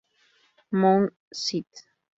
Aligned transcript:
Mount 0.71 1.13
St. 1.31 1.69